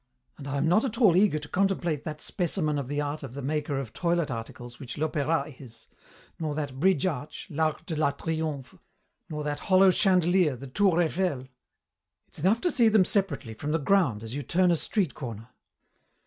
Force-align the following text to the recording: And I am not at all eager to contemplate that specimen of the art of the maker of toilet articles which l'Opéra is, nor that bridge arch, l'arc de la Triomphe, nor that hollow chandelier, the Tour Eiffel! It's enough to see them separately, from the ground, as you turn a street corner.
And 0.39 0.47
I 0.47 0.57
am 0.57 0.67
not 0.67 0.83
at 0.83 0.97
all 0.97 1.15
eager 1.15 1.37
to 1.37 1.47
contemplate 1.47 2.05
that 2.05 2.21
specimen 2.21 2.79
of 2.79 2.87
the 2.87 2.99
art 2.99 3.21
of 3.21 3.35
the 3.35 3.41
maker 3.43 3.77
of 3.79 3.93
toilet 3.93 4.31
articles 4.31 4.79
which 4.79 4.97
l'Opéra 4.97 5.61
is, 5.61 5.85
nor 6.39 6.55
that 6.55 6.79
bridge 6.79 7.05
arch, 7.05 7.45
l'arc 7.51 7.85
de 7.85 7.95
la 7.95 8.09
Triomphe, 8.09 8.79
nor 9.29 9.43
that 9.43 9.59
hollow 9.59 9.91
chandelier, 9.91 10.55
the 10.55 10.65
Tour 10.65 10.99
Eiffel! 11.01 11.49
It's 12.27 12.39
enough 12.39 12.61
to 12.61 12.71
see 12.71 12.89
them 12.89 13.05
separately, 13.05 13.53
from 13.53 13.73
the 13.73 13.77
ground, 13.77 14.23
as 14.23 14.33
you 14.33 14.41
turn 14.41 14.71
a 14.71 14.75
street 14.75 15.13
corner. 15.13 15.49